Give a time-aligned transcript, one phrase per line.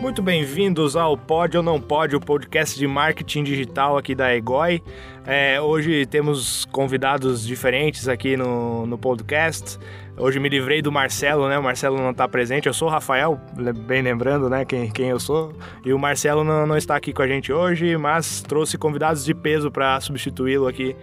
[0.00, 4.82] Muito bem-vindos ao Pode ou Não Pode, o podcast de marketing digital aqui da Egoi.
[5.26, 9.78] É, hoje temos convidados diferentes aqui no, no podcast.
[10.16, 11.58] Hoje me livrei do Marcelo, né?
[11.58, 12.66] O Marcelo não está presente.
[12.66, 13.40] Eu sou o Rafael,
[13.86, 14.64] bem lembrando, né?
[14.66, 15.52] Quem, quem eu sou.
[15.84, 19.34] E o Marcelo não, não está aqui com a gente hoje, mas trouxe convidados de
[19.34, 20.94] peso para substituí-lo aqui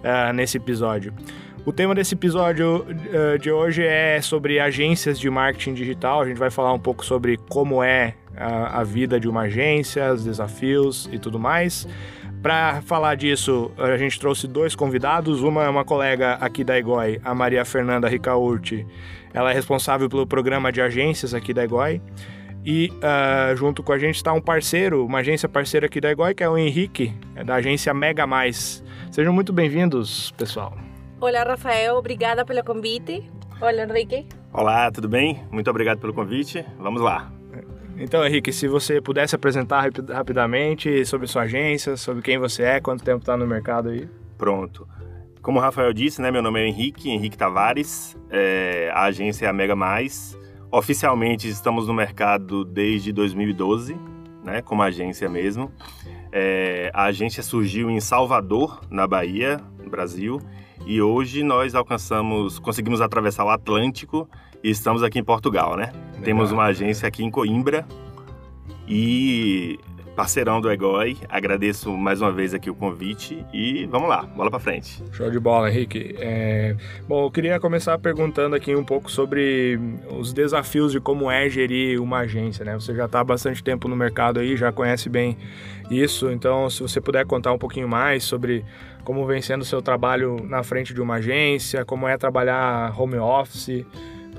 [0.00, 1.14] uh, nesse episódio.
[1.64, 6.22] O tema desse episódio uh, de hoje é sobre agências de marketing digital.
[6.22, 10.12] A gente vai falar um pouco sobre como é a, a vida de uma agência,
[10.12, 11.86] os desafios e tudo mais.
[12.42, 15.42] Para falar disso, a gente trouxe dois convidados.
[15.42, 18.86] Uma é uma colega aqui da EGOI, a Maria Fernanda Ricaurti.
[19.34, 22.00] Ela é responsável pelo programa de agências aqui da EGOI.
[22.64, 26.34] E uh, junto com a gente está um parceiro, uma agência parceira aqui da EGOI,
[26.34, 28.82] que é o Henrique, é da agência Mega Mais.
[29.10, 30.76] Sejam muito bem-vindos, pessoal.
[31.20, 31.96] Olá, Rafael.
[31.96, 33.22] Obrigada pelo convite.
[33.60, 34.26] Olá, Henrique.
[34.52, 35.42] Olá, tudo bem?
[35.50, 36.64] Muito obrigado pelo convite.
[36.78, 37.39] Vamos lá.
[38.02, 43.04] Então, Henrique, se você pudesse apresentar rapidamente sobre sua agência, sobre quem você é, quanto
[43.04, 44.08] tempo está no mercado aí.
[44.38, 44.88] Pronto.
[45.42, 49.48] Como o Rafael disse, né, meu nome é Henrique, Henrique Tavares, é, a agência é
[49.50, 50.34] a Mega Mais.
[50.72, 53.94] Oficialmente estamos no mercado desde 2012,
[54.42, 55.70] né, como agência mesmo.
[56.32, 60.40] É, a agência surgiu em Salvador, na Bahia, no Brasil,
[60.86, 64.26] e hoje nós alcançamos, conseguimos atravessar o Atlântico
[64.62, 65.92] e estamos aqui em Portugal, né?
[66.12, 66.22] Legal.
[66.24, 67.86] Temos uma agência aqui em Coimbra
[68.86, 69.78] e
[70.20, 71.16] parceirão do Egoi.
[71.28, 75.02] Agradeço mais uma vez aqui o convite e vamos lá, bola para frente.
[75.12, 76.14] Show de bola, Henrique.
[76.18, 76.76] É...
[77.08, 79.80] Bom, eu queria começar perguntando aqui um pouco sobre
[80.10, 82.74] os desafios de como é gerir uma agência, né?
[82.74, 85.38] Você já está há bastante tempo no mercado aí, já conhece bem
[85.90, 88.64] isso, então se você puder contar um pouquinho mais sobre
[89.04, 93.16] como vem sendo o seu trabalho na frente de uma agência, como é trabalhar home
[93.16, 93.86] office,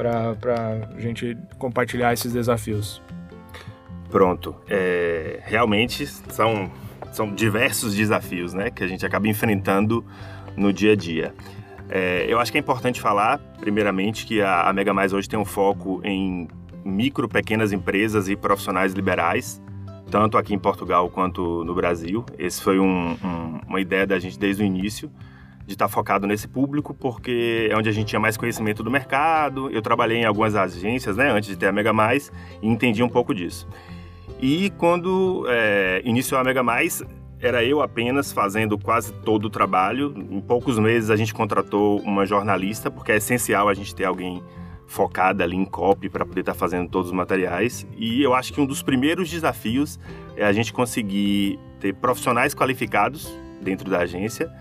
[0.02, 3.02] para a gente compartilhar esses desafios.
[4.10, 4.56] Pronto.
[4.68, 6.72] É, realmente são,
[7.12, 10.04] são diversos desafios né, que a gente acaba enfrentando
[10.58, 11.34] no dia a dia.
[11.90, 15.38] É, eu acho que é importante falar, primeiramente, que a, a Mega Mais hoje tem
[15.38, 16.48] um foco em
[16.84, 19.62] micro, pequenas empresas e profissionais liberais,
[20.10, 22.26] tanto aqui em Portugal quanto no Brasil.
[22.38, 25.12] Esse foi um, um, uma ideia da gente desde o início
[25.66, 28.92] de estar tá focado nesse público, porque é onde a gente tinha mais conhecimento do
[28.92, 29.70] mercado.
[29.72, 33.10] Eu trabalhei em algumas agências, né, antes de ter a Mega Mais, e entendi um
[33.10, 33.68] pouco disso.
[34.42, 37.04] E quando é, iniciou a Mega Mais,
[37.40, 40.14] era eu apenas fazendo quase todo o trabalho.
[40.30, 44.44] Em poucos meses a gente contratou uma jornalista, porque é essencial a gente ter alguém
[44.88, 47.88] focado ali em copy para poder estar tá fazendo todos os materiais.
[47.98, 50.00] E eu acho que um dos primeiros desafios
[50.36, 54.52] é a gente conseguir ter profissionais qualificados dentro da agência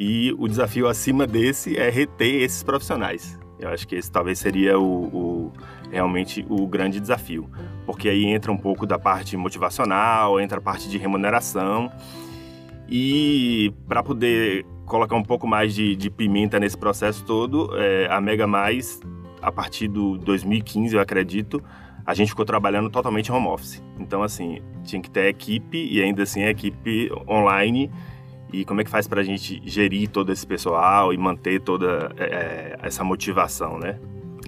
[0.00, 3.36] e o desafio acima desse é reter esses profissionais.
[3.58, 5.52] Eu acho que esse talvez seria o, o,
[5.90, 7.50] realmente o grande desafio,
[7.84, 11.90] porque aí entra um pouco da parte motivacional, entra a parte de remuneração
[12.88, 18.20] e para poder colocar um pouco mais de, de pimenta nesse processo todo, é, a
[18.20, 19.00] Mega Mais,
[19.42, 21.60] a partir do 2015, eu acredito,
[22.06, 23.82] a gente ficou trabalhando totalmente home office.
[23.98, 27.90] Então, assim, tinha que ter equipe e ainda assim a equipe online
[28.52, 32.12] e como é que faz para a gente gerir todo esse pessoal e manter toda
[32.16, 33.98] é, é, essa motivação, né?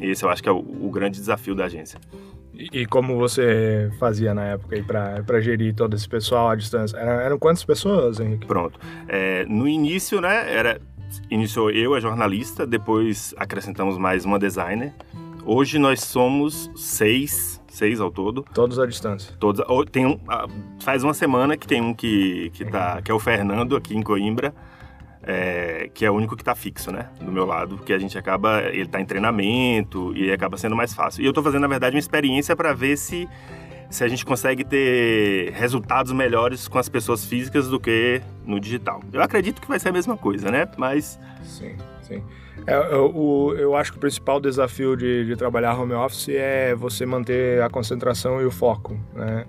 [0.00, 2.00] Esse eu acho que é o, o grande desafio da agência.
[2.55, 4.77] E, e, como você fazia na época
[5.27, 6.97] para gerir todo esse pessoal à distância?
[6.97, 8.47] Eram, eram quantas pessoas, Henrique?
[8.47, 8.78] Pronto.
[9.09, 10.81] É, no início, né, era,
[11.31, 14.93] iniciou eu, a jornalista, depois acrescentamos mais uma designer.
[15.45, 18.45] Hoje nós somos seis seis ao todo.
[18.53, 19.34] Todos à distância.
[19.39, 19.65] Todos.
[19.91, 20.19] Tem um,
[20.81, 24.03] faz uma semana que tem um que, que, tá, que é o Fernando aqui em
[24.03, 24.55] Coimbra.
[25.23, 27.11] É, que é o único que está fixo, né?
[27.21, 30.95] Do meu lado, porque a gente acaba, ele está em treinamento e acaba sendo mais
[30.95, 31.21] fácil.
[31.21, 33.28] E eu estou fazendo, na verdade, uma experiência para ver se,
[33.91, 39.03] se a gente consegue ter resultados melhores com as pessoas físicas do que no digital.
[39.12, 40.69] Eu acredito que vai ser a mesma coisa, né?
[40.77, 41.19] Mas.
[41.43, 42.23] Sim, sim.
[42.67, 47.07] É, eu, eu acho que o principal desafio de, de, trabalhar home office é você
[47.07, 49.45] manter a concentração e o foco, né?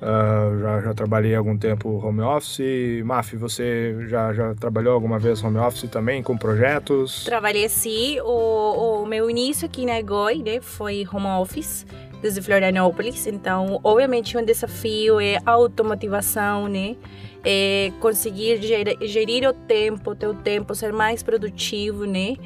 [0.00, 3.02] Uh, já, já trabalhei algum tempo home office.
[3.04, 7.24] Maf, você já, já trabalhou alguma vez home office também, com projetos?
[7.24, 8.18] Trabalhei sim.
[8.20, 11.86] O, o meu início aqui na EGOI né, foi home office,
[12.20, 13.26] desde Florianópolis.
[13.26, 16.96] Então, obviamente, um desafio é a automotivação, né?
[17.44, 22.36] é, conseguir gerir, gerir, o tempo, teu tempo, ser mais produtivo, né?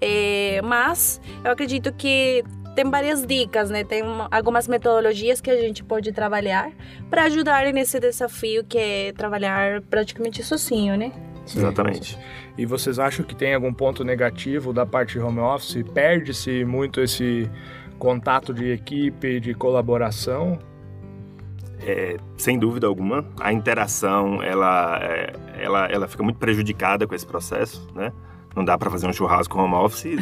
[0.00, 2.44] É, mas eu acredito que
[2.74, 3.84] tem várias dicas, né?
[3.84, 6.70] Tem algumas metodologias que a gente pode trabalhar
[7.08, 11.12] para ajudar nesse desafio que é trabalhar praticamente sozinho, né?
[11.46, 12.18] Sim, Exatamente.
[12.56, 15.82] E vocês acham que tem algum ponto negativo da parte de home office?
[15.94, 17.50] Perde-se muito esse
[18.02, 20.58] contato de equipe, de colaboração?
[21.86, 27.26] é, sem dúvida alguma, a interação ela, é, ela, ela fica muito prejudicada com esse
[27.26, 28.12] processo, né?
[28.54, 30.16] Não dá para fazer um churrasco home office,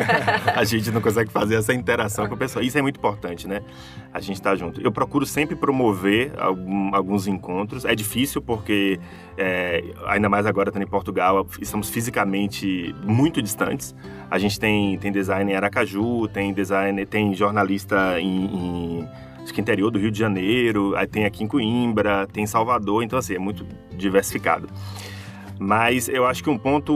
[0.54, 2.64] a gente não consegue fazer essa interação com a pessoa.
[2.64, 3.62] Isso é muito importante, né?
[4.12, 4.80] A gente tá junto.
[4.80, 7.84] Eu procuro sempre promover algum, alguns encontros.
[7.84, 8.98] É difícil porque,
[9.38, 13.94] é, ainda mais agora estando em Portugal, estamos fisicamente muito distantes.
[14.30, 19.08] A gente tem, tem design em Aracaju, tem design, tem jornalista em, em
[19.46, 23.04] acho que interior do Rio de Janeiro, aí tem aqui em Coimbra, tem em Salvador,
[23.04, 23.64] então assim, é muito
[23.96, 24.68] diversificado.
[25.58, 26.92] Mas eu acho que um ponto,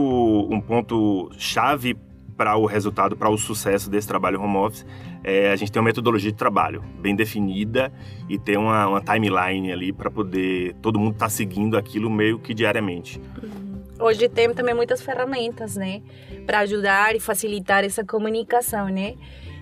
[0.51, 1.97] um ponto chave
[2.37, 4.85] para o resultado, para o sucesso desse trabalho home office,
[5.23, 7.91] é a gente ter uma metodologia de trabalho bem definida
[8.27, 12.39] e ter uma, uma timeline ali para poder todo mundo estar tá seguindo aquilo meio
[12.39, 13.21] que diariamente.
[13.41, 13.71] Uhum.
[13.99, 16.01] Hoje tem também muitas ferramentas, né,
[16.47, 19.13] para ajudar e facilitar essa comunicação, né?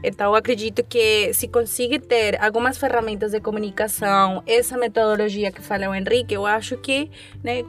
[0.04, 5.96] Então, acredito que se conseguir ter algumas ferramentas de comunicação, essa metodologia que fala o
[5.96, 7.10] Henrique, eu acho que
[7.44, 7.64] né,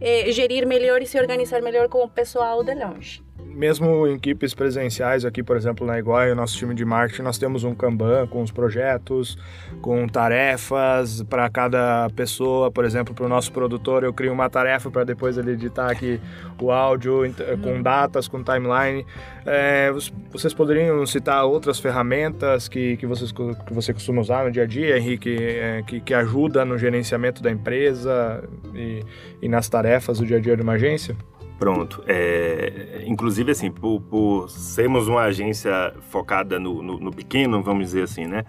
[0.00, 4.54] eh, gerir melhor e se organizar melhor com o pessoal de longe mesmo em equipes
[4.54, 8.26] presenciais, aqui, por exemplo, na Iguai, o nosso time de marketing, nós temos um Kanban
[8.26, 9.36] com os projetos,
[9.82, 12.70] com tarefas para cada pessoa.
[12.70, 16.20] Por exemplo, para o nosso produtor, eu crio uma tarefa para depois ele editar aqui
[16.60, 17.22] o áudio
[17.62, 17.82] com uhum.
[17.82, 19.04] datas, com timeline.
[19.44, 19.90] É,
[20.30, 24.66] vocês poderiam citar outras ferramentas que, que, vocês, que você costuma usar no dia a
[24.66, 28.42] dia, Henrique, é, que, que ajuda no gerenciamento da empresa
[28.74, 29.02] e,
[29.42, 31.16] e nas tarefas do dia a dia de uma agência?
[31.60, 32.02] Pronto.
[32.06, 38.04] É, inclusive, assim, por, por, sermos uma agência focada no, no, no, pequeno, vamos dizer
[38.04, 38.46] assim, né?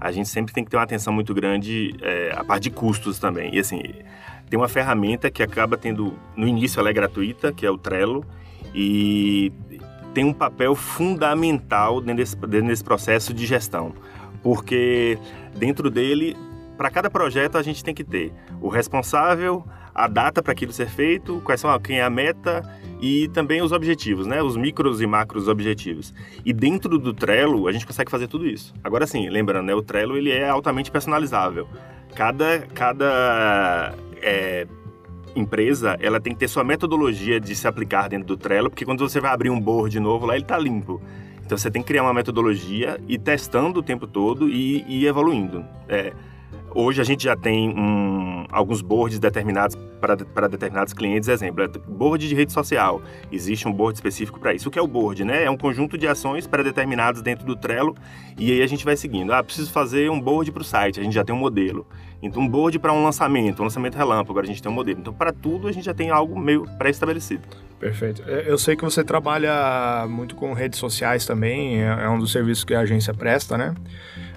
[0.00, 3.18] A gente sempre tem que ter uma atenção muito grande é, a parte de custos
[3.18, 3.54] também.
[3.54, 3.82] E, assim,
[4.48, 6.14] tem uma ferramenta que acaba tendo...
[6.34, 8.24] No início, ela é gratuita, que é o Trello.
[8.74, 9.52] E
[10.14, 13.92] tem um papel fundamental dentro desse, dentro desse processo de gestão.
[14.42, 15.18] Porque
[15.54, 16.34] dentro dele,
[16.76, 20.88] para cada projeto, a gente tem que ter o responsável a data para aquilo ser
[20.88, 22.62] feito, quais são quem é a meta
[23.00, 24.42] e também os objetivos, né?
[24.42, 26.12] Os micros e macros objetivos.
[26.44, 28.74] E dentro do Trello a gente consegue fazer tudo isso.
[28.82, 29.74] Agora sim, lembrando, né?
[29.74, 31.68] O Trello ele é altamente personalizável.
[32.16, 34.66] Cada cada é,
[35.36, 39.08] empresa ela tem que ter sua metodologia de se aplicar dentro do Trello, porque quando
[39.08, 41.00] você vai abrir um board de novo lá ele está limpo.
[41.44, 45.64] Então você tem que criar uma metodologia e testando o tempo todo e, e evoluindo.
[45.88, 46.12] É,
[46.74, 51.28] Hoje a gente já tem um, alguns boards determinados para determinados clientes.
[51.28, 53.00] Exemplo, é board de rede social.
[53.30, 54.68] Existe um board específico para isso.
[54.68, 55.24] O que é o board?
[55.24, 55.44] Né?
[55.44, 57.94] É um conjunto de ações pré-determinadas dentro do Trello
[58.36, 59.32] e aí a gente vai seguindo.
[59.32, 60.98] Ah, preciso fazer um board para o site.
[60.98, 61.86] A gente já tem um modelo.
[62.20, 64.98] Então, um board para um lançamento, um lançamento relâmpago, agora a gente tem um modelo.
[64.98, 67.42] Então, para tudo, a gente já tem algo meio pré-estabelecido.
[67.78, 68.22] Perfeito.
[68.26, 72.32] É, eu sei que você trabalha muito com redes sociais também, é, é um dos
[72.32, 73.74] serviços que a agência presta, né?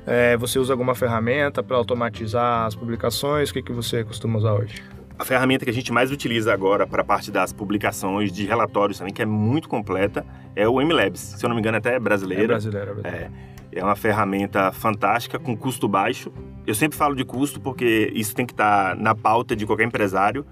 [0.07, 3.49] É, você usa alguma ferramenta para automatizar as publicações?
[3.49, 4.81] O que, que você costuma usar hoje?
[5.19, 8.97] A ferramenta que a gente mais utiliza agora para a parte das publicações de relatórios
[8.99, 10.25] também, que é muito completa,
[10.55, 11.19] é o MLabs.
[11.19, 12.43] Se eu não me engano, até é brasileira.
[12.43, 13.31] É brasileira, é brasileira.
[13.73, 16.31] É, é uma ferramenta fantástica, com custo baixo.
[16.65, 19.83] Eu sempre falo de custo porque isso tem que estar tá na pauta de qualquer
[19.83, 20.45] empresário.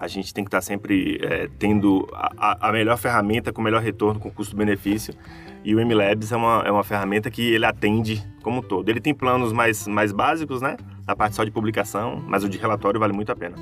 [0.00, 3.64] A gente tem que estar tá sempre é, tendo a, a melhor ferramenta com o
[3.64, 5.14] melhor retorno, com custo-benefício.
[5.62, 8.88] E o MLabs é uma, é uma ferramenta que ele atende como um todo.
[8.88, 10.78] Ele tem planos mais, mais básicos, né?
[11.06, 13.56] Na parte só de publicação, mas o de relatório vale muito a pena.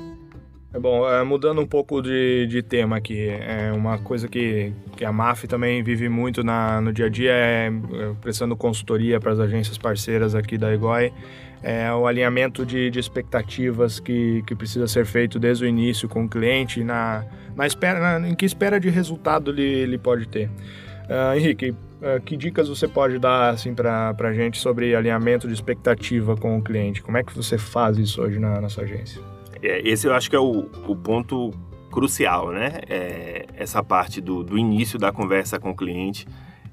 [0.71, 5.03] É bom, é, mudando um pouco de, de tema aqui, é uma coisa que, que
[5.03, 9.31] a MAF também vive muito na, no dia a dia é, é prestando consultoria para
[9.31, 11.11] as agências parceiras aqui da EGOI,
[11.61, 16.23] é o alinhamento de, de expectativas que, que precisa ser feito desde o início com
[16.23, 17.25] o cliente, na,
[17.55, 20.47] na espera, na, em que espera de resultado ele, ele pode ter.
[20.47, 25.53] Uh, Henrique, uh, que dicas você pode dar assim, para a gente sobre alinhamento de
[25.53, 27.01] expectativa com o cliente?
[27.01, 29.21] Como é que você faz isso hoje na, na sua agência?
[29.61, 31.51] É, esse eu acho que é o, o ponto
[31.91, 32.79] crucial, né?
[32.87, 36.25] É, essa parte do, do início da conversa com o cliente,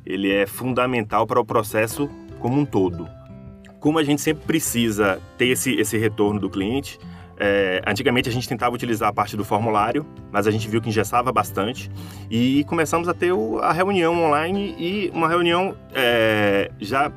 [0.05, 3.16] ele é fundamental para o processo como um todo.
[3.87, 6.99] Como a gente sempre precisa ter esse, esse retorno do cliente,
[7.37, 10.89] é, antigamente a gente tentava utilizar a parte do formulário, mas a gente viu que
[10.89, 11.89] engessava bastante.
[12.29, 17.13] E começamos a ter o, a reunião online e uma reunião é, já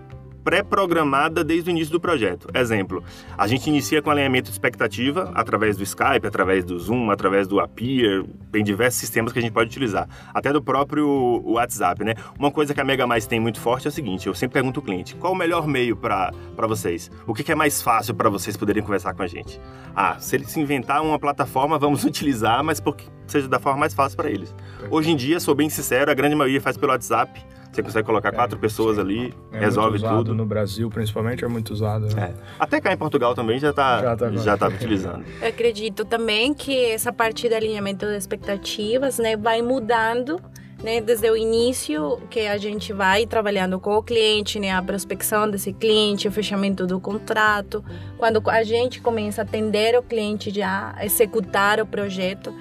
[0.49, 2.47] pré-programada desde o início do projeto.
[2.55, 3.03] Exemplo,
[3.37, 7.59] a gente inicia com alinhamento de expectativa através do Skype, através do Zoom, através do
[7.59, 11.07] Appear, tem diversos sistemas que a gente pode utilizar, até do próprio
[11.45, 12.15] WhatsApp, né?
[12.39, 14.79] Uma coisa que a Mega Mais tem muito forte é o seguinte, eu sempre pergunto
[14.79, 16.33] ao cliente, qual o melhor meio para
[16.67, 17.11] vocês?
[17.27, 19.61] O que, que é mais fácil para vocês poderem conversar com a gente?
[19.95, 24.17] Ah, se eles inventar uma plataforma, vamos utilizar, mas porque seja da forma mais fácil
[24.17, 24.53] para eles.
[24.89, 27.39] Hoje em dia, sou bem sincero, a grande maioria faz pelo WhatsApp,
[27.71, 29.01] Você consegue colocar É, quatro pessoas sim.
[29.01, 30.33] ali, É resolve muito usado tudo.
[30.33, 32.07] No Brasil, principalmente, é muito usado.
[32.15, 32.33] né?
[32.35, 32.43] É.
[32.59, 35.23] Até cá em Portugal também já está Já tá- já tá utilizando.
[35.39, 40.41] Eu acredito também que essa parte de alinhamento de expectativas, né, vai mudando,
[40.83, 45.47] né, desde o início que a gente vai trabalhando com o cliente, né, a prospecção
[45.47, 47.83] desse cliente, o fechamento do contrato,
[48.17, 52.51] quando a gente começa a atender o cliente já, a executar o projeto.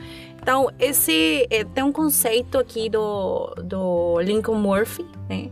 [0.48, 5.50] Então, esse eh, tem um conceito aqui do, do Lincoln Murphy, né,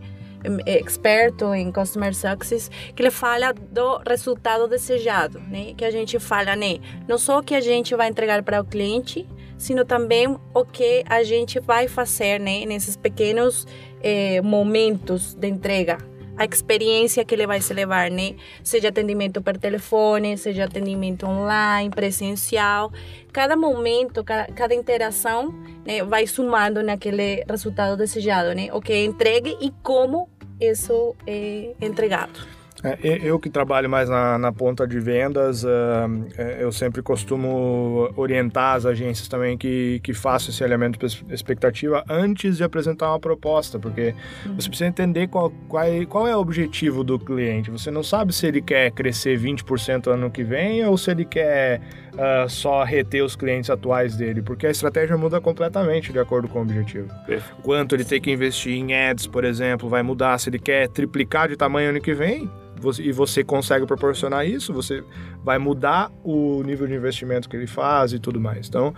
[0.65, 5.75] é experto em customer success, que ele fala do resultado desejado, né?
[5.76, 6.79] Que a gente fala, né?
[7.07, 11.05] Não só o que a gente vai entregar para o cliente, sino também o que
[11.07, 12.65] a gente vai fazer, né?
[12.65, 13.67] Nesses pequenos
[14.03, 15.99] eh, momentos de entrega.
[16.37, 18.35] A experiência que ele vai se levar, né?
[18.62, 22.93] Seja atendimento por telefone, seja atendimento online, presencial.
[23.33, 26.02] Cada momento, cada, cada interação, né?
[26.05, 28.69] Vai somando naquele resultado desejado, né?
[28.73, 30.28] O que é entregue e como
[30.61, 32.57] isso é entregado.
[32.83, 38.76] É, eu que trabalho mais na, na ponta de vendas, é, eu sempre costumo orientar
[38.76, 43.78] as agências também que, que façam esse alinhamento de expectativa antes de apresentar uma proposta,
[43.78, 44.14] porque
[44.54, 47.71] você precisa entender qual, qual, é, qual é o objetivo do cliente.
[47.71, 51.80] Você não sabe se ele quer crescer 20% ano que vem ou se ele quer
[52.18, 56.61] ah, só reter os clientes atuais dele, porque a estratégia muda completamente de acordo com
[56.61, 57.62] o objetivo Perfeito.
[57.62, 60.38] quanto ele tem que investir em ads, por exemplo, vai mudar.
[60.38, 62.50] Se ele quer triplicar de tamanho ano que vem
[62.99, 65.02] e você consegue proporcionar isso, você
[65.45, 68.68] vai mudar o nível de investimento que ele faz e tudo mais.
[68.68, 68.95] Então,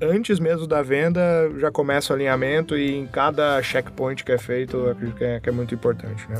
[0.00, 1.20] antes mesmo da venda,
[1.58, 5.48] já começa o alinhamento e em cada checkpoint que é feito, acredito que é, que
[5.48, 6.36] é muito importante, né?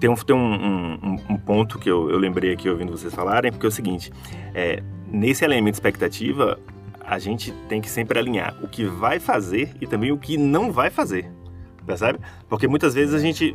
[0.00, 0.54] Tem um, tem um,
[0.94, 4.12] um- um ponto que eu, eu lembrei aqui ouvindo vocês falarem, porque é o seguinte,
[4.54, 6.58] é, nesse alinhamento de expectativa,
[7.00, 10.70] a gente tem que sempre alinhar o que vai fazer e também o que não
[10.72, 11.30] vai fazer,
[11.86, 12.18] percebe?
[12.48, 13.54] Porque muitas vezes a gente,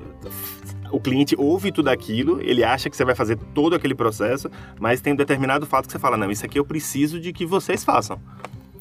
[0.91, 5.01] o cliente ouve tudo aquilo, ele acha que você vai fazer todo aquele processo, mas
[5.01, 7.83] tem um determinado fato que você fala, não, isso aqui eu preciso de que vocês
[7.83, 8.19] façam.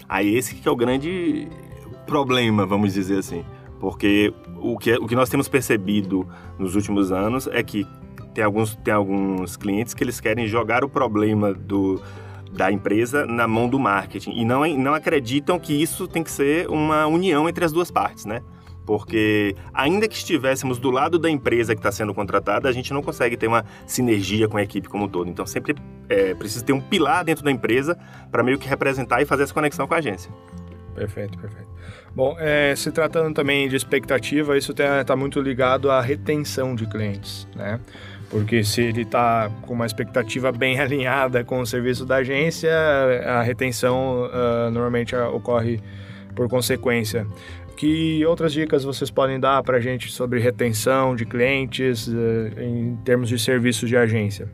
[0.09, 1.49] Aí esse que é o grande
[2.07, 3.45] problema, vamos dizer assim.
[3.79, 6.27] Porque o que, o que nós temos percebido
[6.59, 7.87] nos últimos anos é que
[8.35, 12.01] tem alguns, tem alguns clientes que eles querem jogar o problema do,
[12.53, 16.69] da empresa na mão do marketing e não, não acreditam que isso tem que ser
[16.69, 18.43] uma união entre as duas partes, né?
[18.89, 23.03] Porque ainda que estivéssemos do lado da empresa que está sendo contratada, a gente não
[23.03, 25.29] consegue ter uma sinergia com a equipe como um todo.
[25.29, 25.77] Então sempre
[26.09, 27.99] é, precisa ter um pilar dentro da empresa
[28.33, 30.33] para meio que representar e fazer essa conexão com a agência.
[30.95, 31.69] Perfeito, perfeito.
[32.17, 37.47] Bom, é, se tratando também de expectativa, isso está muito ligado à retenção de clientes,
[37.55, 37.79] né?
[38.31, 42.73] Porque se ele está com uma expectativa bem alinhada com o serviço da agência,
[43.27, 45.79] a retenção ah, normalmente ocorre
[46.35, 47.27] por consequência.
[47.79, 52.97] Que outras dicas vocês podem dar para a gente sobre retenção de clientes eh, em
[53.05, 54.51] termos de serviços de agência?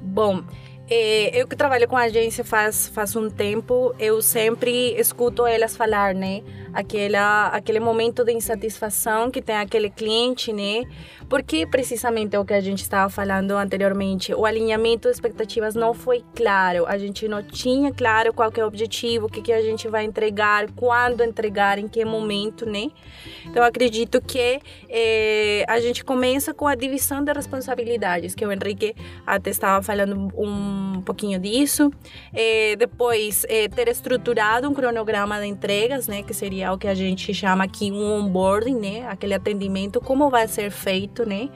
[0.00, 0.42] Bom,
[0.88, 6.14] eh, eu que trabalho com agência faz, faz um tempo, eu sempre escuto elas falar,
[6.14, 6.42] né?
[6.76, 10.84] Aquela, aquele momento de insatisfação que tem aquele cliente, né?
[11.26, 15.94] Porque precisamente é o que a gente estava falando anteriormente, o alinhamento de expectativas não
[15.94, 19.62] foi claro, a gente não tinha claro qual é o objetivo, o que, que a
[19.62, 22.90] gente vai entregar, quando entregar, em que momento, né?
[23.46, 28.94] Então, acredito que eh, a gente começa com a divisão de responsabilidades, que o Henrique
[29.26, 31.90] até estava falando um pouquinho disso.
[32.34, 36.94] Eh, depois, eh, ter estruturado um cronograma de entregas, né, que seria o que a
[36.94, 41.48] gente chama aqui um onboarding, né, aquele atendimento, como vai ser feito, né.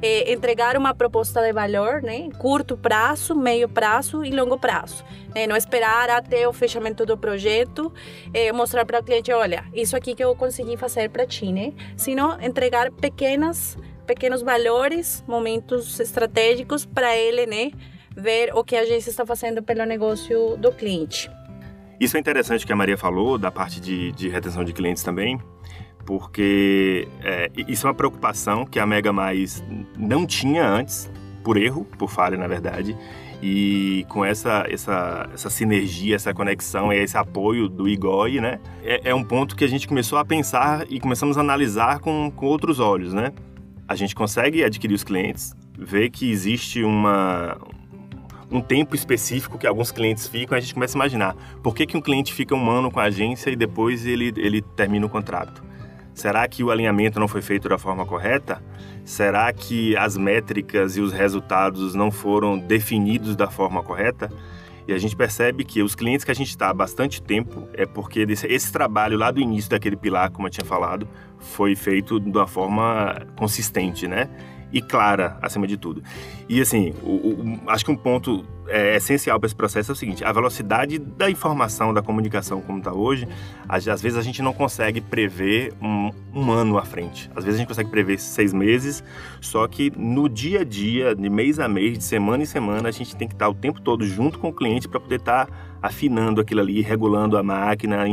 [0.00, 5.04] Eh, entregar uma proposta de valor, né, curto prazo, meio prazo e longo prazo.
[5.34, 7.92] Né, não esperar até o fechamento do projeto,
[8.34, 11.72] eh, mostrar para o cliente, olha, isso aqui que eu consegui fazer para ti, né,
[11.96, 13.76] sino entregar pequenas
[14.06, 17.70] pequenos valores, momentos estratégicos para ele, né,
[18.16, 21.30] ver o que a agência está fazendo pelo negócio do cliente.
[22.02, 25.38] Isso é interessante que a Maria falou, da parte de, de retenção de clientes também,
[26.04, 29.62] porque é, isso é uma preocupação que a Mega Mais
[29.96, 31.08] não tinha antes,
[31.44, 32.96] por erro, por falha, na verdade,
[33.40, 39.10] e com essa, essa, essa sinergia, essa conexão e esse apoio do IGOI, né, é,
[39.10, 42.46] é um ponto que a gente começou a pensar e começamos a analisar com, com
[42.46, 43.32] outros olhos, né.
[43.86, 47.56] A gente consegue adquirir os clientes, ver que existe uma,
[48.52, 51.96] um tempo específico que alguns clientes ficam, a gente começa a imaginar por que, que
[51.96, 55.62] um cliente fica um ano com a agência e depois ele, ele termina o contrato.
[56.14, 58.62] Será que o alinhamento não foi feito da forma correta?
[59.04, 64.30] Será que as métricas e os resultados não foram definidos da forma correta?
[64.86, 67.86] E a gente percebe que os clientes que a gente está há bastante tempo é
[67.86, 72.28] porque esse trabalho lá do início daquele pilar, como eu tinha falado, foi feito de
[72.28, 74.28] uma forma consistente, né?
[74.72, 76.02] E clara, acima de tudo.
[76.48, 79.96] E assim, o, o, acho que um ponto é, essencial para esse processo é o
[79.96, 83.28] seguinte: a velocidade da informação, da comunicação, como está hoje,
[83.68, 87.30] às, às, vezes a gente não consegue prever um, um, ano à frente.
[87.36, 89.04] Às vezes a gente consegue prever seis meses,
[89.40, 92.92] só que no dia a dia, de mês a mês, de semana em semana, a
[92.92, 95.52] gente tem que estar o tempo todo junto com o cliente para poder estar tá
[95.82, 98.06] afinando aquilo ali, regulando a máquina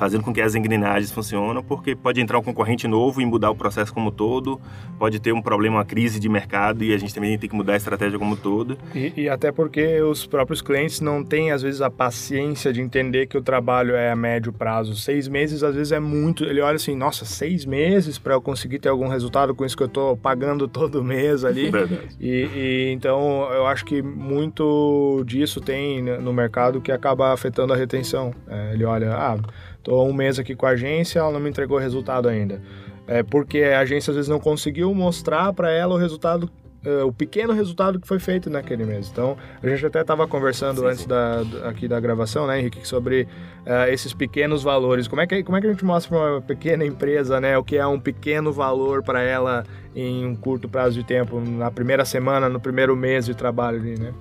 [0.00, 3.54] fazendo com que as engrenagens funcionem, porque pode entrar um concorrente novo e mudar o
[3.54, 4.58] processo como todo,
[4.98, 7.74] pode ter um problema, uma crise de mercado e a gente também tem que mudar
[7.74, 8.78] a estratégia como todo.
[8.94, 13.26] E, e até porque os próprios clientes não têm, às vezes, a paciência de entender
[13.26, 14.96] que o trabalho é a médio prazo.
[14.96, 16.44] Seis meses, às vezes, é muito.
[16.44, 19.82] Ele olha assim, nossa, seis meses para eu conseguir ter algum resultado com isso que
[19.82, 21.70] eu estou pagando todo mês ali.
[21.70, 22.08] Verdade.
[22.18, 27.76] E, e então, eu acho que muito disso tem no mercado que acaba afetando a
[27.76, 28.32] retenção.
[28.48, 29.38] É, ele olha, ah,
[29.80, 32.60] Estou um mês aqui com a agência, ela não me entregou resultado ainda.
[33.06, 36.48] É porque a agência às vezes não conseguiu mostrar para ela o resultado
[36.82, 39.10] Uh, o pequeno resultado que foi feito naquele mês.
[39.12, 41.08] Então, a gente até estava conversando sim, antes sim.
[41.08, 43.28] Da, aqui da gravação, né, Henrique, sobre
[43.66, 45.06] uh, esses pequenos valores.
[45.06, 47.62] Como é, que, como é que a gente mostra para uma pequena empresa, né, o
[47.62, 49.62] que é um pequeno valor para ela
[49.94, 53.98] em um curto prazo de tempo, na primeira semana, no primeiro mês de trabalho ali,
[53.98, 54.14] né?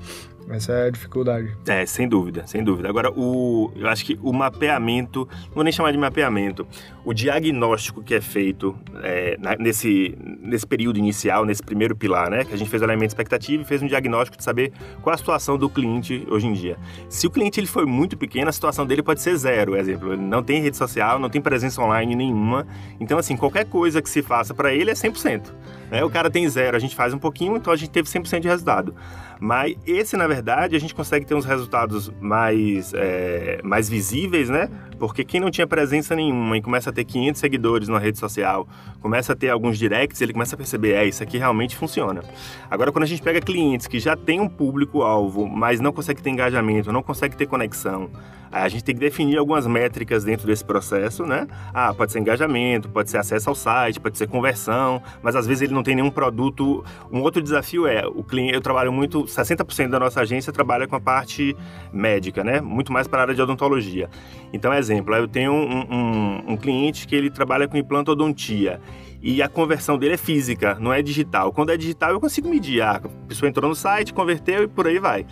[0.50, 1.56] Essa é a dificuldade.
[1.68, 2.90] É, sem dúvida, sem dúvida.
[2.90, 6.68] Agora, o, eu acho que o mapeamento, não vou nem chamar de mapeamento,
[7.06, 12.44] o diagnóstico que é feito é, nesse, nesse período inicial, nesse primeiro pilar, né?
[12.44, 15.18] Que a gente fez o elemento expectativa e fez um diagnóstico de saber qual a
[15.18, 16.78] situação do cliente hoje em dia.
[17.10, 20.14] Se o cliente ele foi muito pequeno, a situação dele pode ser zero, exemplo.
[20.14, 22.66] Ele não tem rede social, não tem presença online nenhuma.
[23.00, 25.54] Então, assim, qualquer coisa que se faça para ele é 100%.
[25.90, 26.04] Né?
[26.04, 28.48] O cara tem zero, a gente faz um pouquinho, então a gente teve 100% de
[28.48, 28.96] resultado.
[29.40, 34.70] Mas esse, na verdade, a gente consegue ter uns resultados mais, é, mais visíveis, né?
[35.00, 38.68] Porque quem não tinha presença nenhuma e começa a ter 500 seguidores na rede social,
[39.02, 42.22] começa a ter alguns directs, ele começa a perceber, é, isso aqui realmente funciona.
[42.70, 46.30] Agora, quando a gente pega clientes que já têm um público-alvo, mas não consegue ter
[46.30, 48.10] engajamento, não consegue ter conexão,
[48.52, 51.48] a gente tem que definir algumas métricas dentro desse processo, né?
[51.74, 55.64] Ah, pode ser engajamento, pode ser acesso ao site, pode ser conversão, mas às vezes
[55.64, 56.84] ele não tem nenhum produto.
[57.12, 60.96] Um outro desafio é, o cliente, eu trabalho muito, 60% da nossa agência trabalha com
[60.96, 61.56] a parte
[61.94, 62.60] médica, né?
[62.60, 64.10] Muito mais para a área de odontologia.
[64.52, 68.80] Então, exemplo, eu tenho um, um, um cliente que ele trabalha com implantodontia
[69.22, 71.52] e a conversão dele é física, não é digital.
[71.52, 72.82] Quando é digital, eu consigo medir.
[72.82, 75.26] Ah, a pessoa entrou no site, converteu e por aí vai.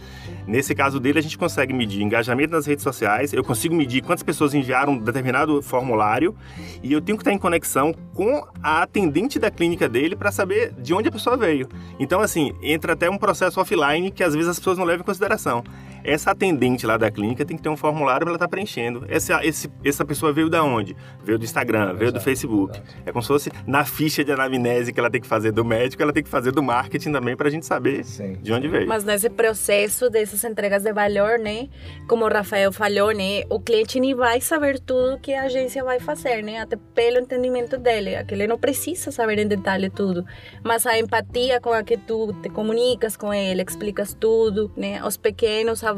[0.46, 4.24] Nesse caso dele, a gente consegue medir engajamento nas redes sociais, eu consigo medir quantas
[4.24, 6.36] pessoas enviaram um determinado formulário
[6.84, 10.74] e eu tenho que estar em conexão com a atendente da clínica dele para saber
[10.74, 11.68] de onde a pessoa veio.
[12.00, 15.06] Então, assim, entra até um processo offline que às vezes as pessoas não levam em
[15.06, 15.64] consideração
[16.08, 19.06] essa atendente lá da clínica tem que ter um formulário para ela estar tá preenchendo.
[19.10, 20.96] Essa, esse, essa pessoa veio da onde?
[21.22, 22.82] Veio do Instagram, exato, veio do Facebook.
[23.06, 26.02] É como se fosse na ficha de anamnese que ela tem que fazer do médico,
[26.02, 28.38] ela tem que fazer do marketing também para a gente saber Sim.
[28.42, 28.88] de onde veio.
[28.88, 31.68] Mas nesse processo dessas entregas de valor, né?
[32.08, 33.44] Como o Rafael falou, né?
[33.50, 36.62] O cliente nem vai saber tudo que a agência vai fazer, né?
[36.62, 38.16] Até pelo entendimento dele.
[38.16, 40.26] Aquele não precisa saber em detalhe tudo.
[40.64, 45.04] Mas a empatia com a que tu te comunicas com ele, explicas tudo, né?
[45.06, 45.97] Os pequenos avanços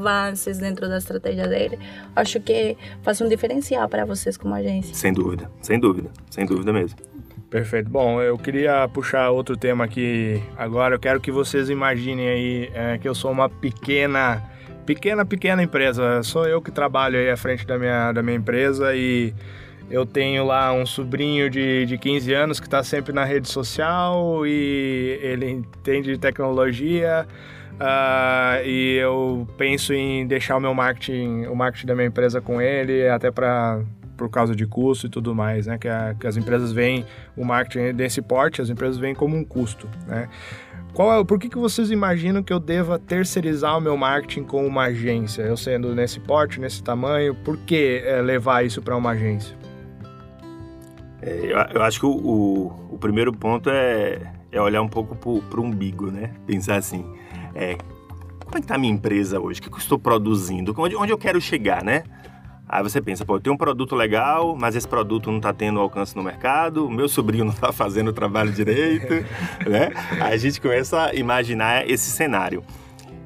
[0.60, 1.78] dentro da estratégia dele,
[2.16, 4.94] acho que faz um diferencial para vocês como agência.
[4.96, 6.98] Sem dúvida, sem dúvida, sem dúvida mesmo.
[7.50, 7.90] Perfeito.
[7.90, 10.96] Bom, eu queria puxar outro tema aqui agora.
[10.96, 14.44] Eu quero que vocês imaginem aí é, que eu sou uma pequena,
[14.86, 16.22] pequena, pequena empresa.
[16.22, 19.34] Sou eu que trabalho aí à frente da minha, da minha empresa e
[19.90, 24.46] eu tenho lá um sobrinho de, de 15 anos que está sempre na rede social
[24.46, 27.28] e ele entende de tecnologia.
[27.80, 32.62] Uh, e eu penso em deixar o meu marketing, o marketing da minha empresa com
[32.62, 33.82] ele, até para
[34.18, 35.78] por causa de custo e tudo mais, né?
[35.78, 37.06] Que, a, que as empresas veem
[37.38, 40.28] o marketing desse porte, as empresas veem como um custo, né?
[40.94, 44.68] Qual é, por que, que vocês imaginam que eu deva terceirizar o meu marketing com
[44.68, 45.44] uma agência?
[45.44, 49.59] Eu sendo nesse porte, nesse tamanho, por que é, levar isso para uma agência?
[51.22, 55.16] É, eu, eu, acho que o, o, o, primeiro ponto é, é olhar um pouco
[55.16, 56.32] para o umbigo, né?
[56.46, 57.06] Pensar assim,
[57.54, 57.78] é,
[58.46, 59.60] como é que tá a minha empresa hoje?
[59.60, 60.74] O que eu estou produzindo?
[60.78, 62.04] Onde, onde eu quero chegar, né?
[62.68, 65.80] Aí você pensa, pô, eu tenho um produto legal, mas esse produto não está tendo
[65.80, 69.14] alcance no mercado, o meu sobrinho não está fazendo o trabalho direito,
[69.68, 69.90] né?
[70.22, 72.64] Aí a gente começa a imaginar esse cenário.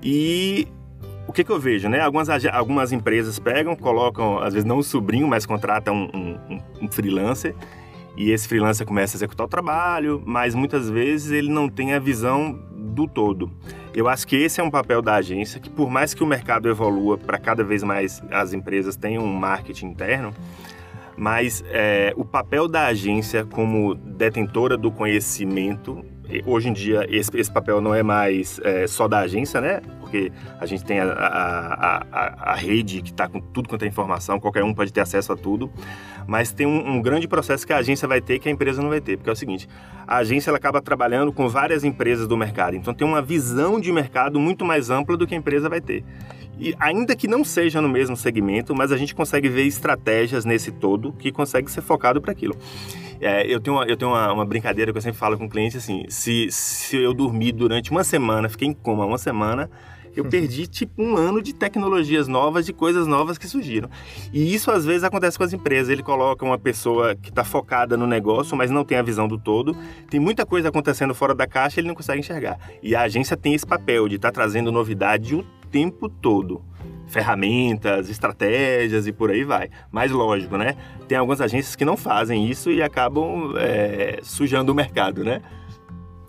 [0.01, 0.67] E
[1.27, 1.99] o que, que eu vejo, né?
[1.99, 6.87] Algumas, algumas empresas pegam, colocam, às vezes não o sobrinho, mas contratam um, um, um
[6.89, 7.53] freelancer,
[8.15, 11.99] e esse freelancer começa a executar o trabalho, mas muitas vezes ele não tem a
[11.99, 13.51] visão do todo.
[13.93, 16.69] Eu acho que esse é um papel da agência, que por mais que o mercado
[16.69, 20.33] evolua para cada vez mais as empresas tenham um marketing interno,
[21.17, 26.03] mas é, o papel da agência como detentora do conhecimento
[26.45, 29.81] hoje em dia esse, esse papel não é mais é, só da agência, né?
[29.99, 33.87] Porque a gente tem a, a, a, a rede que está com tudo quanto é
[33.87, 35.71] informação, qualquer um pode ter acesso a tudo,
[36.27, 38.89] mas tem um, um, grande processo que a agência vai ter que a empresa não
[38.89, 39.67] vai ter, porque é o seguinte,
[40.07, 43.91] a agência ela acaba trabalhando com várias empresas do mercado, então tem uma visão de
[43.91, 46.03] mercado muito mais ampla do que a empresa vai ter.
[46.59, 50.71] E ainda que não seja no mesmo segmento, mas a gente consegue ver estratégias nesse
[50.71, 52.55] todo que consegue ser focado para aquilo.
[53.19, 55.49] É, eu tenho, uma, eu tenho uma, uma, brincadeira que eu sempre falo com o
[55.49, 59.69] cliente assim: se, se eu dormir durante uma semana, fiquei em coma uma semana,
[60.15, 63.89] eu perdi tipo um ano de tecnologias novas, de coisas novas que surgiram.
[64.31, 65.89] E isso às vezes acontece com as empresas.
[65.89, 69.37] Ele coloca uma pessoa que está focada no negócio, mas não tem a visão do
[69.37, 69.75] todo.
[70.09, 72.57] Tem muita coisa acontecendo fora da caixa, ele não consegue enxergar.
[72.81, 76.61] E a agência tem esse papel de estar tá trazendo novidade o tempo todo
[77.07, 79.69] ferramentas, estratégias e por aí vai.
[79.91, 80.75] Mas lógico, né?
[81.07, 85.41] Tem algumas agências que não fazem isso e acabam é, sujando o mercado, né?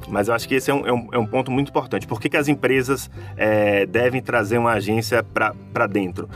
[0.09, 2.07] Mas eu acho que esse é um, é um, é um ponto muito importante.
[2.07, 6.29] Por que, que as empresas é, devem trazer uma agência para dentro?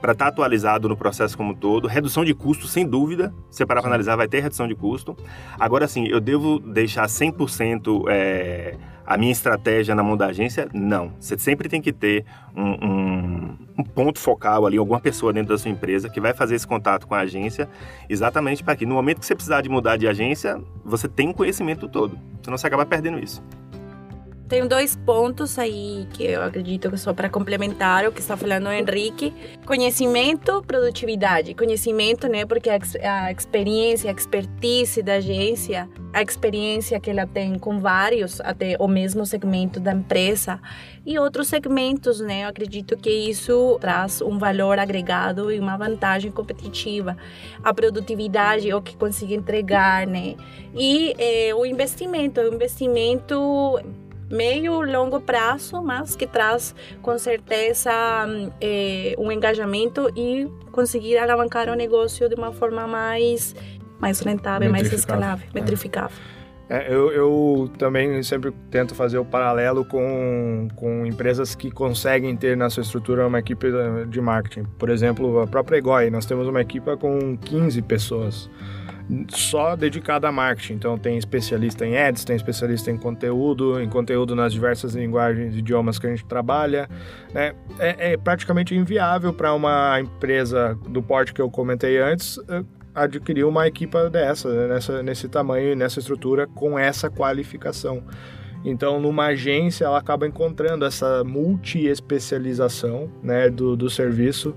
[0.00, 1.88] Para estar tá atualizado no processo como um todo.
[1.88, 3.32] Redução de custo, sem dúvida.
[3.50, 5.16] Se parar para analisar, vai ter redução de custo.
[5.58, 8.76] Agora, sim, eu devo deixar 100% é,
[9.08, 10.68] a minha estratégia na mão da agência?
[10.74, 11.12] Não.
[11.18, 15.58] Você sempre tem que ter um, um, um, ponto focal ali, alguma pessoa dentro da
[15.58, 17.70] sua empresa que vai fazer esse contato com a agência,
[18.06, 21.32] exatamente para que no momento que você precisar de mudar de agência, você tenha um
[21.32, 22.18] conhecimento todo.
[22.42, 23.42] Senão você acaba perdendo isso.
[24.48, 28.68] Tenho dois pontos aí que eu acredito que só para complementar o que está falando
[28.68, 29.34] o Henrique.
[29.66, 31.52] Conhecimento, produtividade.
[31.52, 32.46] Conhecimento, né?
[32.46, 32.78] Porque a,
[33.26, 38.88] a experiência, a expertise da agência, a experiência que ela tem com vários, até o
[38.88, 40.58] mesmo segmento da empresa
[41.04, 42.44] e outros segmentos, né?
[42.44, 47.18] Eu acredito que isso traz um valor agregado e uma vantagem competitiva.
[47.62, 50.36] A produtividade, o que consiga entregar, né?
[50.74, 53.78] E é, o investimento, o investimento
[54.30, 57.90] meio longo prazo, mas que traz com certeza
[58.60, 63.54] é, um engajamento e conseguir alavancar o negócio de uma forma mais
[63.98, 65.60] mais rentável, mais escalável, é.
[65.60, 66.16] metrificável.
[66.70, 72.56] É, eu, eu, também sempre tento fazer o paralelo com, com empresas que conseguem ter
[72.58, 73.68] na sua estrutura uma equipe
[74.08, 74.64] de marketing.
[74.78, 78.50] Por exemplo, a própria Egoi, nós temos uma equipe com 15 pessoas
[79.28, 80.74] só dedicada a marketing.
[80.74, 85.58] Então tem especialista em ads, tem especialista em conteúdo, em conteúdo nas diversas linguagens e
[85.58, 86.88] idiomas que a gente trabalha.
[87.32, 87.54] Né?
[87.78, 92.62] É, é praticamente inviável para uma empresa do porte que eu comentei antes eh,
[92.94, 94.74] adquirir uma equipa dessa, né?
[94.74, 98.02] nessa, nesse tamanho, nessa estrutura, com essa qualificação.
[98.64, 104.54] Então, numa agência, ela acaba encontrando essa multi-especialização né, do, do serviço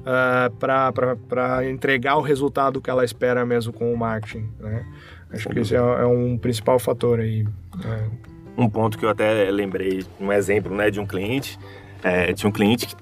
[0.00, 4.48] uh, para entregar o resultado que ela espera mesmo com o marketing.
[4.58, 4.84] Né?
[5.32, 7.46] Acho que esse é, é, um principal fator aí.
[7.84, 8.08] É.
[8.56, 11.58] Um ponto que eu até lembrei, um exemplo né, de um cliente,
[12.02, 12.96] é, tinha um cliente que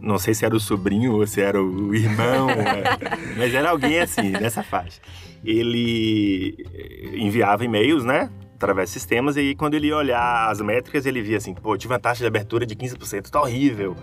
[0.00, 2.48] não sei se era o sobrinho ou se era o irmão,
[3.38, 5.00] mas era alguém assim, nessa faixa.
[5.44, 6.56] Ele
[7.14, 8.30] enviava e-mails, né?
[8.54, 11.92] Através de sistemas, e quando ele ia olhar as métricas, ele via assim: pô, tive
[11.92, 13.96] uma taxa de abertura de 15%, tá horrível.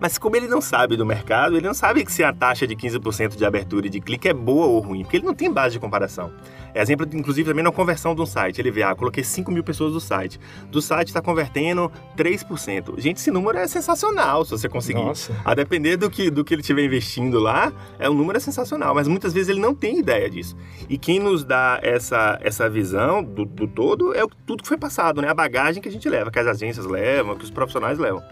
[0.00, 2.74] Mas como ele não sabe do mercado, ele não sabe que se a taxa de
[2.74, 5.74] 15% de abertura e de clique é boa ou ruim, porque ele não tem base
[5.74, 6.32] de comparação.
[6.72, 8.60] É exemplo, inclusive, também na conversão de um site.
[8.60, 10.40] Ele vê, ah, coloquei 5 mil pessoas do site.
[10.70, 12.98] Do site está convertendo 3%.
[12.98, 15.02] Gente, esse número é sensacional se você conseguir.
[15.02, 15.34] Nossa.
[15.44, 18.94] A depender do que, do que ele estiver investindo lá, é um número é sensacional.
[18.94, 20.56] Mas muitas vezes ele não tem ideia disso.
[20.88, 24.78] E quem nos dá essa, essa visão do, do todo é o, tudo que foi
[24.78, 25.28] passado, né?
[25.28, 28.22] A bagagem que a gente leva, que as agências levam, que os profissionais levam.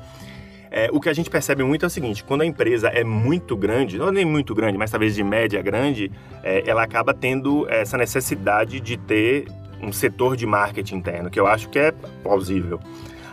[0.70, 3.56] É, o que a gente percebe muito é o seguinte: quando a empresa é muito
[3.56, 6.10] grande, não nem muito grande, mas talvez de média grande,
[6.42, 9.46] é, ela acaba tendo essa necessidade de ter
[9.80, 12.80] um setor de marketing interno, que eu acho que é plausível.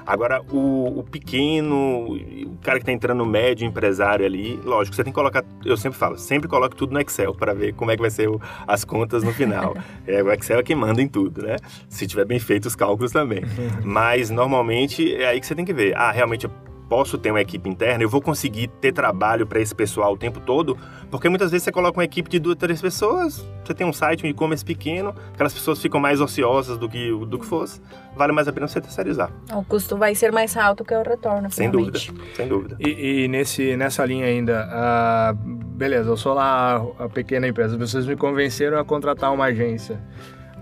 [0.06, 5.04] Agora, o, o pequeno, o cara que está entrando no médio empresário ali, lógico, você
[5.04, 7.96] tem que colocar, eu sempre falo, sempre coloque tudo no Excel para ver como é
[7.96, 9.76] que vai ser o, as contas no final.
[10.06, 11.56] é, o Excel é quem manda em tudo, né?
[11.90, 13.42] Se tiver bem feito os cálculos também.
[13.84, 15.98] Mas, normalmente, é aí que você tem que ver.
[15.98, 16.48] Ah, realmente,
[16.90, 20.40] posso ter uma equipe interna, eu vou conseguir ter trabalho para esse pessoal o tempo
[20.40, 20.78] todo,
[21.10, 24.26] porque muitas vezes você coloca uma equipe de duas, três pessoas, você tem um site,
[24.26, 27.82] um e-commerce pequeno, aquelas pessoas ficam mais ociosas do que, do que fosse,
[28.16, 29.32] vale mais a pena você terceirizar.
[29.54, 32.00] O custo vai ser mais alto que o retorno, Sem dúvida,
[32.36, 32.78] sem dúvida.
[32.80, 38.06] E, e nesse, nessa linha ainda, uh, beleza, eu sou lá a pequena empresa, vocês
[38.06, 40.00] me convenceram a contratar uma agência.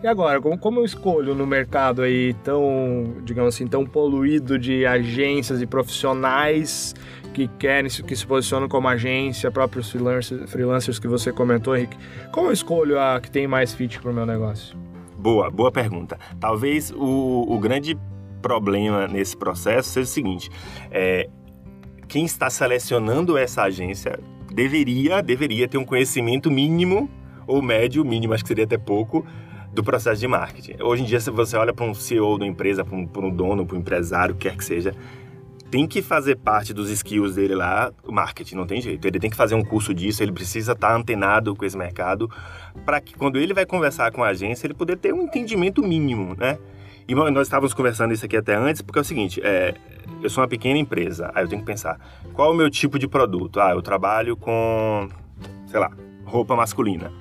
[0.04, 4.86] E agora, como, como eu escolho no mercado aí tão, digamos assim, tão poluído de
[4.86, 6.94] agências e profissionais
[7.34, 11.96] que querem, que se posicionam como agência, próprios freelancers, freelancers que você comentou, Henrique,
[12.34, 14.78] como eu escolho a que tem mais fit para o meu negócio?
[15.18, 16.20] Boa, boa pergunta.
[16.38, 17.98] Talvez o, o grande
[18.42, 20.50] problema nesse processo seja o seguinte:
[20.92, 21.30] é,
[22.10, 24.20] quem está selecionando essa agência
[24.52, 27.10] deveria, deveria ter um conhecimento mínimo
[27.48, 29.26] ou médio, mínimo acho que seria até pouco,
[29.74, 30.82] do processo de marketing.
[30.82, 33.66] Hoje em dia, se você olha para um CEO da empresa, para um, um, dono,
[33.66, 34.94] para um empresário, quer que seja,
[35.72, 39.08] tem que fazer parte dos skills dele lá, marketing, não tem jeito.
[39.08, 42.30] Ele tem que fazer um curso disso, ele precisa estar antenado com esse mercado,
[42.86, 46.36] para que quando ele vai conversar com a agência, ele poder ter um entendimento mínimo,
[46.38, 46.60] né?
[47.08, 49.74] E nós estávamos conversando isso aqui até antes, porque é o seguinte, é,
[50.22, 52.00] eu sou uma pequena empresa, aí eu tenho que pensar,
[52.34, 53.60] qual é o meu tipo de produto?
[53.60, 55.10] Ah, eu trabalho com,
[55.66, 55.92] sei lá,
[56.24, 57.12] roupa masculina.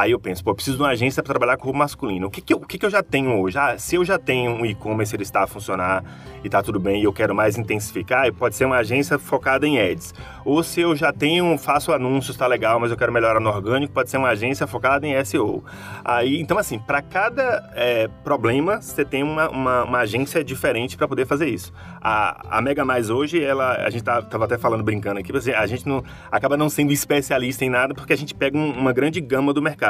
[0.00, 2.26] Aí eu penso, pô, eu preciso de uma agência para trabalhar com roupa masculina.
[2.26, 3.58] O que que eu, o que que eu já tenho hoje?
[3.58, 6.02] Ah, se eu já tenho um e-commerce, ele está a funcionar
[6.42, 9.78] e está tudo bem e eu quero mais intensificar, pode ser uma agência focada em
[9.78, 10.14] ads.
[10.42, 13.92] Ou se eu já tenho, faço anúncios, está legal, mas eu quero melhorar no orgânico,
[13.92, 15.62] pode ser uma agência focada em SEO.
[16.02, 21.06] Aí, então assim, para cada é, problema, você tem uma, uma, uma agência diferente para
[21.06, 21.74] poder fazer isso.
[22.00, 25.66] A, a Mega Mais hoje, ela, a gente tá, tava até falando, brincando aqui, a
[25.66, 29.20] gente não, acaba não sendo especialista em nada porque a gente pega um, uma grande
[29.20, 29.89] gama do mercado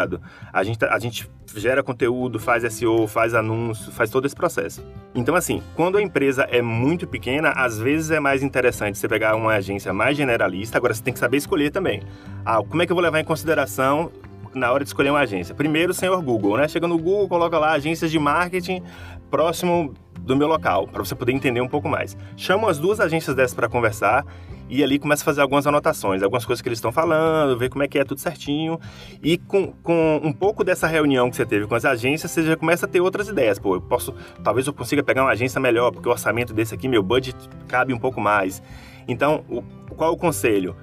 [0.53, 4.85] A gente, tá, a gente gera conteúdo, faz SEO, faz anúncio, faz todo esse processo.
[5.15, 9.35] Então, assim, quando a empresa é muito pequena, às vezes é mais interessante você pegar
[9.35, 10.79] uma agência mais generalista.
[10.79, 12.03] Agora, você tem que saber escolher também.
[12.45, 14.11] Ah, como é que eu vou levar em consideração
[14.55, 15.55] na hora de escolher uma agência?
[15.55, 16.69] Primeiro, senhor Google, né?
[16.69, 18.83] Chega no Google, coloca lá agências de marketing
[19.31, 22.17] próximo do meu local, para você poder entender um pouco mais.
[22.37, 24.25] Chamo as duas agências dessas para conversar
[24.71, 27.83] e ali começa a fazer algumas anotações, algumas coisas que eles estão falando, ver como
[27.83, 28.79] é que é tudo certinho.
[29.21, 32.57] E com, com um pouco dessa reunião que você teve com as agências, você já
[32.57, 33.59] começa a ter outras ideias.
[33.59, 36.87] Pô, eu posso, talvez eu consiga pegar uma agência melhor, porque o orçamento desse aqui,
[36.87, 38.63] meu budget cabe um pouco mais.
[39.09, 39.63] Então, o,
[39.97, 40.77] qual o conselho?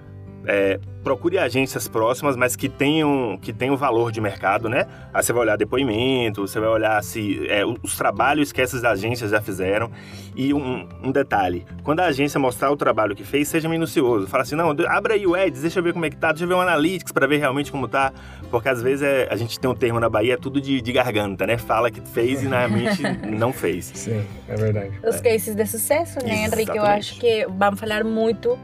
[0.48, 4.88] É, procure agências próximas, mas que tenham, que tenham valor de mercado, né?
[5.14, 9.32] Aí você vai olhar depoimento, você vai olhar se é, os trabalhos que essas agências
[9.32, 9.92] já fizeram.
[10.36, 14.28] E um, um, detalhe, quando a agência mostrar o trabalho que fez, seja minucioso.
[14.28, 16.46] Fala assim, não, abre aí o Ads, deixa eu ver como é que tá, deixa
[16.46, 18.14] eu ver o Analytics para ver realmente como tá.
[18.50, 20.92] Porque às vezes é, a gente tem um termo na Bahia, é tudo de, de
[20.94, 21.58] garganta, né?
[21.58, 23.92] Fala que fez e na mente não fez.
[23.94, 24.92] Sim, é verdade.
[25.06, 25.20] Os é.
[25.20, 26.78] cases de sucesso, né, Henrique?
[26.78, 28.58] Eu acho que vamos falar muito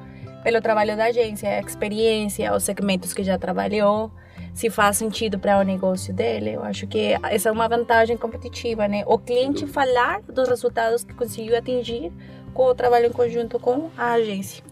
[0.43, 4.12] pelo trabalho da agência, a experiência, os segmentos que já trabalhou,
[4.53, 6.51] se faz sentido para o negócio dele.
[6.51, 9.03] Eu acho que essa é uma vantagem competitiva, né?
[9.08, 12.12] O cliente falar dos resultados que conseguiu atingir
[12.53, 14.63] com o trabalho em conjunto com a agência.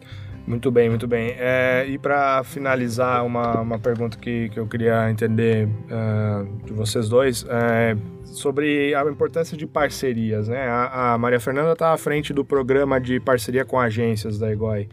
[0.46, 1.36] Muito bem, muito bem.
[1.38, 7.08] É, e para finalizar, uma, uma pergunta que, que eu queria entender uh, de vocês
[7.08, 10.48] dois é sobre a importância de parcerias.
[10.48, 10.68] Né?
[10.68, 14.90] A, a Maria Fernanda está à frente do programa de parceria com agências da EGOI.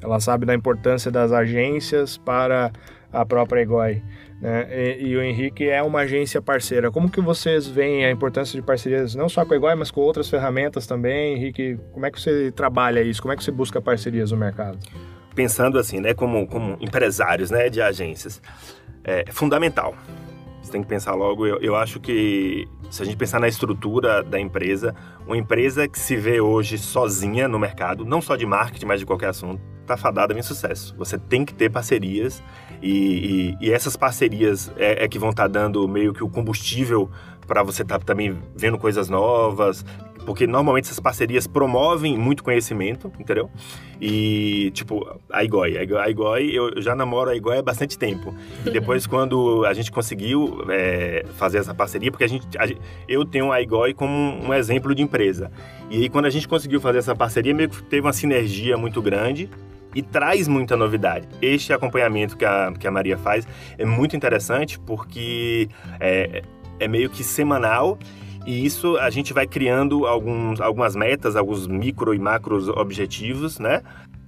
[0.00, 2.72] Ela sabe da importância das agências para
[3.12, 4.02] a própria EGOI.
[4.42, 4.66] Né?
[4.98, 6.90] E, e, o Henrique é uma agência parceira.
[6.90, 10.00] Como que vocês veem a importância de parcerias, não só com a EGOI, mas com
[10.00, 11.36] outras ferramentas também?
[11.36, 13.22] Henrique, como é que você trabalha isso?
[13.22, 14.80] Como é que você busca parcerias no mercado?
[15.32, 18.42] Pensando assim, né, como, como empresários né, de agências,
[19.04, 19.94] é fundamental.
[20.60, 24.24] Você tem que pensar logo, eu, eu acho que se a gente pensar na estrutura
[24.24, 24.92] da empresa,
[25.24, 29.06] uma empresa que se vê hoje sozinha no mercado, não só de marketing, mas de
[29.06, 30.94] qualquer assunto, está fadada em sucesso.
[30.98, 32.42] Você tem que ter parcerias
[32.82, 36.28] e, e, e essas parcerias é, é que vão estar tá dando meio que o
[36.28, 37.08] combustível
[37.46, 39.84] para você estar tá também vendo coisas novas,
[40.24, 43.50] porque normalmente essas parcerias promovem muito conhecimento, entendeu?
[44.00, 45.76] E, tipo, a Igoi.
[45.78, 48.34] A Igoi, eu já namoro a Igoi há bastante tempo.
[48.64, 52.64] E depois, quando a gente conseguiu é, fazer essa parceria, porque a gente, a,
[53.08, 55.50] eu tenho a Igoi como um exemplo de empresa.
[55.90, 59.00] E aí, quando a gente conseguiu fazer essa parceria, meio que teve uma sinergia muito
[59.02, 59.50] grande
[59.94, 61.28] e traz muita novidade.
[61.40, 63.46] Este acompanhamento que a, que a Maria faz
[63.78, 65.68] é muito interessante porque
[66.00, 66.42] é,
[66.78, 67.98] é meio que semanal
[68.46, 73.82] e isso a gente vai criando alguns, algumas metas, alguns micro e macros objetivos, né?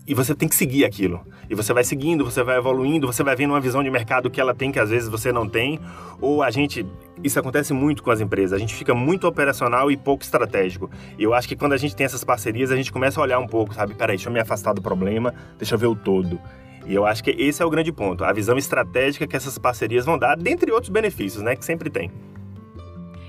[0.06, 1.26] E você tem que seguir aquilo.
[1.48, 4.38] E você vai seguindo, você vai evoluindo, você vai vendo uma visão de mercado que
[4.38, 5.80] ela tem que às vezes você não tem.
[6.20, 6.86] Ou a gente.
[7.22, 8.52] Isso acontece muito com as empresas.
[8.52, 10.90] A gente fica muito operacional e pouco estratégico.
[11.18, 13.38] E eu acho que quando a gente tem essas parcerias, a gente começa a olhar
[13.38, 13.94] um pouco, sabe?
[13.94, 16.38] Peraí, deixa eu me afastar do problema, deixa eu ver o todo.
[16.86, 18.24] E eu acho que esse é o grande ponto.
[18.24, 21.56] A visão estratégica que essas parcerias vão dar, dentre outros benefícios, né?
[21.56, 22.10] Que sempre tem.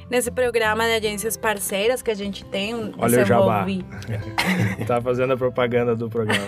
[0.10, 2.94] Nesse programa de agências parceiras que a gente tem.
[2.98, 3.66] Olha o jabá.
[4.88, 6.46] tá fazendo a propaganda do programa.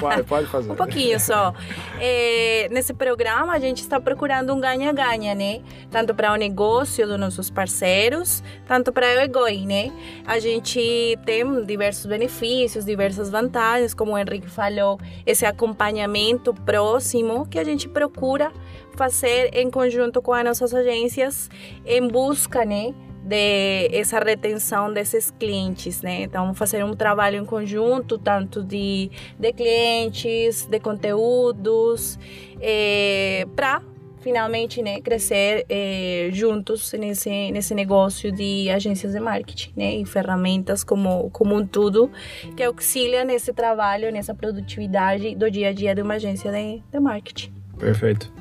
[0.00, 0.70] Pode, pode fazer.
[0.70, 1.54] Um pouquinho só.
[2.00, 5.60] É, nesse programa a gente está procurando um ganha-ganha, né?
[5.90, 9.92] Tanto para o negócio dos nossos parceiros, tanto para o EGOI, né?
[10.26, 17.58] A gente tem diversos benefícios, diversas vantagens, como o Henrique falou, esse acompanhamento próximo que
[17.58, 18.52] a gente procura
[18.98, 21.48] fazer em conjunto com as nossas agências
[21.86, 26.22] em busca, né, de essa retenção desses clientes, né?
[26.22, 29.08] Então, fazer um trabalho em conjunto, tanto de,
[29.38, 32.18] de clientes, de conteúdos,
[32.60, 33.82] é, para
[34.20, 40.82] finalmente né, crescer é, juntos nesse, nesse negócio de agências de marketing né, e ferramentas
[40.82, 42.10] como, como um tudo
[42.56, 47.00] que auxilia nesse trabalho, nessa produtividade do dia a dia de uma agência de, de
[47.00, 47.52] marketing.
[47.78, 48.32] Perfeito.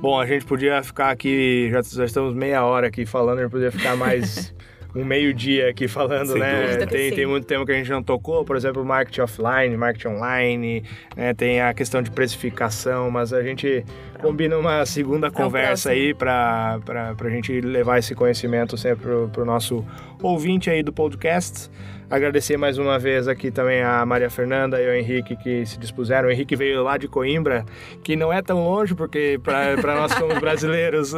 [0.00, 3.50] Bom, a gente podia ficar aqui, já, já estamos meia hora aqui falando, a gente
[3.50, 4.54] podia ficar mais
[4.96, 6.86] um meio-dia aqui falando, Sem né?
[6.86, 10.84] Tem, tem muito tempo que a gente não tocou, por exemplo, marketing offline, marketing online,
[11.14, 11.34] né?
[11.34, 13.84] tem a questão de precificação, mas a gente
[14.20, 16.80] combina uma segunda é conversa aí para
[17.18, 19.84] a gente levar esse conhecimento sempre para o nosso
[20.22, 21.70] ouvinte aí do podcast.
[22.10, 26.28] Agradecer mais uma vez aqui também a Maria Fernanda e o Henrique que se dispuseram.
[26.28, 27.64] O Henrique veio lá de Coimbra,
[28.02, 31.14] que não é tão longe, porque para nós somos brasileiros,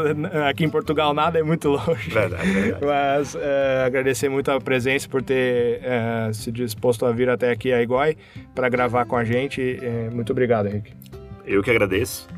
[0.47, 2.11] aqui em Portugal nada é muito longe.
[2.11, 2.85] Verdade, verdade.
[2.85, 3.39] Mas uh,
[3.87, 8.15] agradecer muito a presença por ter uh, se disposto a vir até aqui a Igói
[8.55, 9.79] para gravar com a gente.
[9.81, 10.93] Uh, muito obrigado, Henrique.
[11.47, 12.29] Eu que agradeço.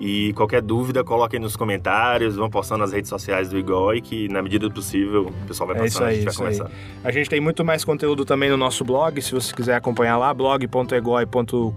[0.00, 4.40] E qualquer dúvida, coloquem nos comentários, vão postando nas redes sociais do Igoi, que na
[4.40, 6.68] medida do possível o pessoal vai passando, é isso aí, a gente vai conversando.
[6.68, 6.72] Aí.
[7.04, 10.32] A gente tem muito mais conteúdo também no nosso blog, se você quiser acompanhar lá,
[10.32, 11.74] blog.egoi.com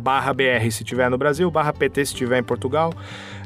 [0.00, 2.94] barra BR se tiver no Brasil, barra PT se tiver em Portugal.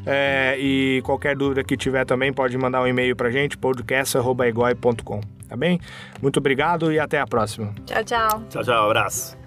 [0.05, 5.57] É, e qualquer dúvida que tiver também pode mandar um e-mail pra gente, podcast.egoi.com, tá
[5.57, 5.81] bem?
[6.21, 7.73] Muito obrigado e até a próxima.
[7.85, 8.43] Tchau, tchau.
[8.49, 9.40] Tchau, tchau, abraço.